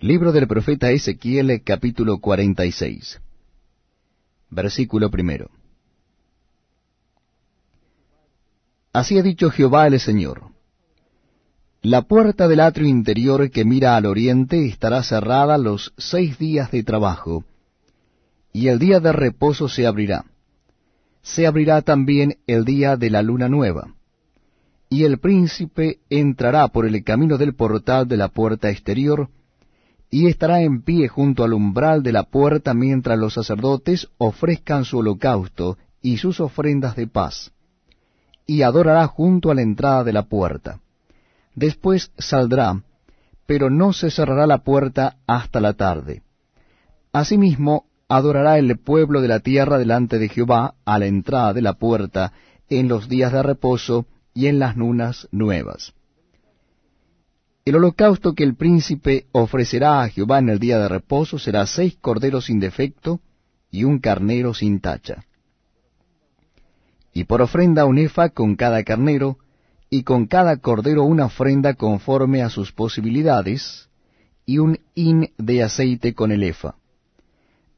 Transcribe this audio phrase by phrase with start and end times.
[0.00, 3.20] Libro del profeta Ezequiel capítulo 46
[4.48, 5.50] Versículo primero
[8.92, 10.52] Así ha dicho Jehová el Señor.
[11.82, 16.84] La puerta del atrio interior que mira al oriente estará cerrada los seis días de
[16.84, 17.42] trabajo,
[18.52, 20.26] y el día de reposo se abrirá.
[21.22, 23.96] Se abrirá también el día de la luna nueva.
[24.88, 29.28] Y el príncipe entrará por el camino del portal de la puerta exterior,
[30.10, 34.98] y estará en pie junto al umbral de la puerta mientras los sacerdotes ofrezcan su
[34.98, 37.52] holocausto y sus ofrendas de paz,
[38.46, 40.80] y adorará junto a la entrada de la puerta.
[41.54, 42.82] Después saldrá,
[43.46, 46.22] pero no se cerrará la puerta hasta la tarde.
[47.12, 51.74] Asimismo, adorará el pueblo de la tierra delante de Jehová a la entrada de la
[51.74, 52.32] puerta
[52.70, 55.94] en los días de reposo y en las lunas nuevas.
[57.68, 61.98] El holocausto que el príncipe ofrecerá a Jehová en el día de reposo será seis
[62.00, 63.20] corderos sin defecto
[63.70, 65.26] y un carnero sin tacha.
[67.12, 69.36] Y por ofrenda un efa con cada carnero,
[69.90, 73.90] y con cada cordero una ofrenda conforme a sus posibilidades,
[74.46, 76.76] y un hin de aceite con el efa.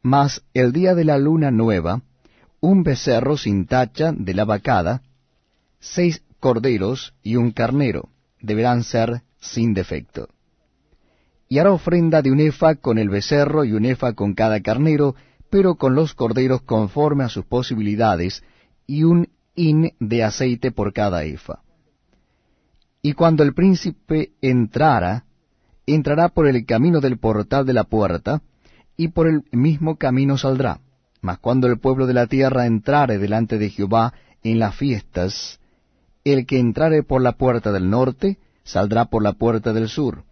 [0.00, 2.00] Mas el día de la luna nueva,
[2.58, 5.02] un becerro sin tacha de la vacada,
[5.78, 8.08] seis corderos y un carnero,
[8.40, 10.28] deberán ser sin defecto.
[11.48, 15.14] Y hará ofrenda de un efa con el becerro y un efa con cada carnero,
[15.50, 18.42] pero con los corderos conforme a sus posibilidades,
[18.86, 21.60] y un hin de aceite por cada efa.
[23.02, 25.24] Y cuando el príncipe entrara,
[25.86, 28.42] entrará por el camino del portal de la puerta,
[28.96, 30.80] y por el mismo camino saldrá.
[31.20, 35.60] Mas cuando el pueblo de la tierra entrare delante de Jehová en las fiestas,
[36.24, 40.24] el que entrare por la puerta del norte, saldrá por la puerta del sur,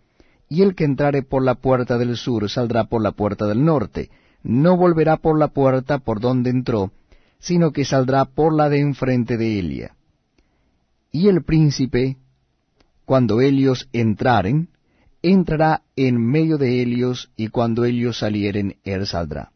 [0.49, 4.11] y el que entrare por la puerta del sur saldrá por la puerta del norte,
[4.43, 6.93] no volverá por la puerta por donde entró,
[7.39, 9.97] sino que saldrá por la de enfrente de Elia.
[11.11, 12.17] Y el príncipe,
[13.05, 14.69] cuando ellos entraren,
[15.23, 19.53] entrará en medio de ellos, y cuando ellos salieren, él saldrá.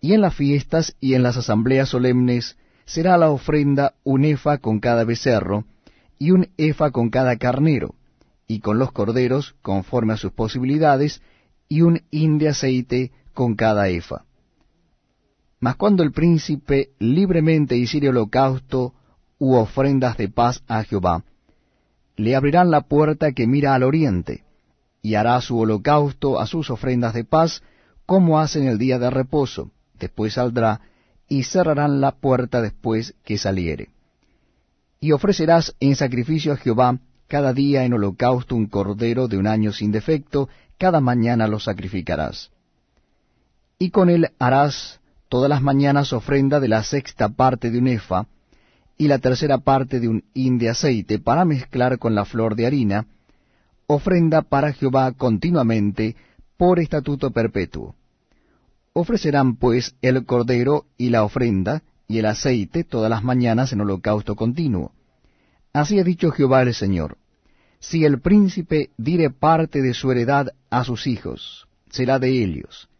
[0.00, 4.80] Y en las fiestas y en las asambleas solemnes será la ofrenda un efa con
[4.80, 5.64] cada becerro,
[6.22, 7.96] y un efa con cada carnero,
[8.46, 11.20] y con los corderos, conforme a sus posibilidades,
[11.68, 14.24] y un hin de aceite con cada efa.
[15.58, 18.94] Mas cuando el príncipe libremente hiciere holocausto
[19.40, 21.24] u ofrendas de paz a Jehová,
[22.14, 24.44] le abrirán la puerta que mira al oriente,
[25.02, 27.64] y hará su holocausto a sus ofrendas de paz,
[28.06, 30.82] como hacen el día de reposo, después saldrá,
[31.26, 33.88] y cerrarán la puerta después que saliere
[35.02, 36.96] y ofrecerás en sacrificio a Jehová
[37.26, 40.48] cada día en holocausto un cordero de un año sin defecto,
[40.78, 42.52] cada mañana lo sacrificarás.
[43.80, 48.28] Y con él harás todas las mañanas ofrenda de la sexta parte de un efa,
[48.96, 52.66] y la tercera parte de un hin de aceite, para mezclar con la flor de
[52.66, 53.06] harina,
[53.88, 56.14] ofrenda para Jehová continuamente,
[56.56, 57.96] por estatuto perpetuo.
[58.92, 64.36] Ofrecerán pues el cordero y la ofrenda, y el aceite todas las mañanas en holocausto
[64.36, 64.92] continuo.
[65.72, 67.16] Así ha dicho Jehová el Señor.
[67.80, 72.90] Si el príncipe dire parte de su heredad a sus hijos, será de ellos.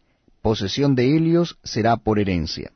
[0.41, 2.71] Posesión de ellos será por herencia.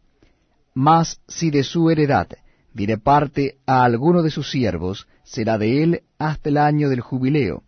[0.75, 2.27] Mas si de su heredad
[2.71, 7.63] dire parte a alguno de sus siervos, será de él hasta el año del jubileo,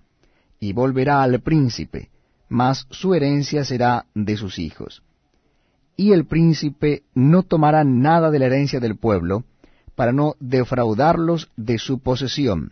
[0.59, 2.11] y volverá al príncipe,
[2.49, 5.01] mas su herencia será de sus hijos
[5.99, 9.43] y el príncipe no tomará nada de la herencia del pueblo,
[9.95, 12.71] para no defraudarlos de su posesión.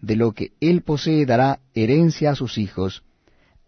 [0.00, 3.02] De lo que él posee dará herencia a sus hijos,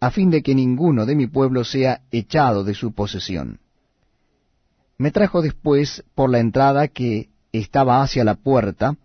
[0.00, 3.58] a fin de que ninguno de mi pueblo sea echado de su posesión.
[4.96, 8.96] Me trajo después por la entrada que estaba hacia la puerta,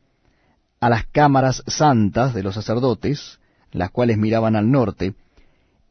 [0.79, 3.41] a las cámaras santas de los sacerdotes,
[3.73, 5.13] las cuales miraban al norte,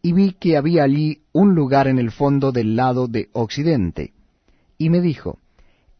[0.03, 4.12] y vi que había allí un lugar en el fondo del lado de occidente,
[4.76, 5.38] y me dijo,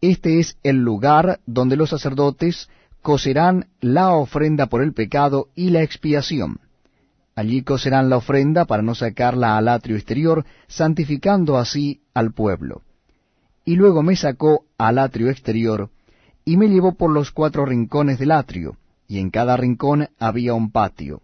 [0.00, 2.69] Este es el lugar donde los sacerdotes
[3.02, 6.61] cocerán la ofrenda por el pecado y la expiación.
[7.34, 12.82] Allí cocerán la ofrenda para no sacarla al atrio exterior, santificando así al pueblo.
[13.64, 15.90] Y luego me sacó al atrio exterior,
[16.44, 18.76] y me llevó por los cuatro rincones del atrio,
[19.06, 21.20] y en cada rincón había un patio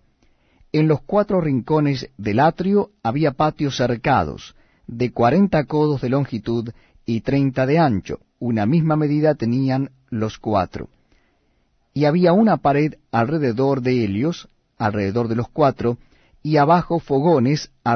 [0.75, 4.57] en los cuatro rincones del atrio había patios cercados,
[4.89, 6.71] de cuarenta codos de longitud
[7.07, 10.89] y treinta de ancho, una misma medida tenían los cuatro.
[11.93, 15.97] Y había una pared alrededor de ellos, alrededor de los cuatro,
[16.43, 17.71] y abajo fogones